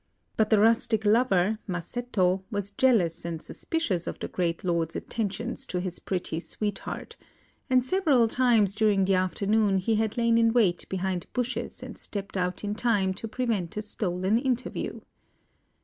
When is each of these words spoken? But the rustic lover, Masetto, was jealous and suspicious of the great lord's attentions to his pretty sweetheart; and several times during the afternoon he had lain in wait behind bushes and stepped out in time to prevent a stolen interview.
But 0.35 0.49
the 0.49 0.57
rustic 0.59 1.05
lover, 1.05 1.59
Masetto, 1.67 2.41
was 2.49 2.71
jealous 2.71 3.23
and 3.23 3.39
suspicious 3.39 4.07
of 4.07 4.17
the 4.17 4.27
great 4.27 4.63
lord's 4.63 4.95
attentions 4.95 5.63
to 5.67 5.79
his 5.79 5.99
pretty 5.99 6.39
sweetheart; 6.39 7.17
and 7.69 7.85
several 7.85 8.27
times 8.27 8.73
during 8.73 9.05
the 9.05 9.13
afternoon 9.13 9.77
he 9.77 9.97
had 9.97 10.17
lain 10.17 10.39
in 10.39 10.53
wait 10.53 10.89
behind 10.89 11.27
bushes 11.33 11.83
and 11.83 11.99
stepped 11.99 12.35
out 12.35 12.63
in 12.63 12.73
time 12.73 13.13
to 13.13 13.27
prevent 13.27 13.77
a 13.77 13.83
stolen 13.83 14.39
interview. 14.39 15.01